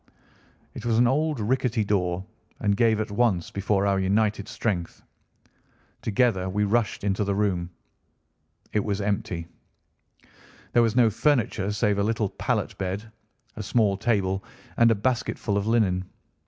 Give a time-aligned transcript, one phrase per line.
[0.73, 2.25] It was an old rickety door
[2.59, 5.03] and gave at once before our united strength.
[6.01, 7.69] Together we rushed into the room.
[8.73, 9.45] It was empty.
[10.73, 13.11] There was no furniture save a little pallet bed,
[13.55, 14.43] a small table,
[14.77, 16.05] and a basketful of linen.